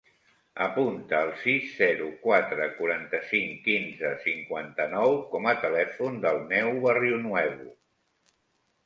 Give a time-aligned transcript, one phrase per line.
[0.67, 7.69] Apunta el sis, zero, quatre, quaranta-cinc, quinze, cinquanta-nou com a telèfon del Neo Barrionuevo.